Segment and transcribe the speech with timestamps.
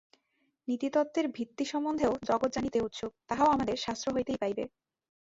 [0.67, 4.63] নীতিতত্ত্বের ভিত্তি সম্বন্ধেও জগৎ জানিতে উৎসুক, তাহাও আমাদের শাস্ত্র হইতেই পাইবে।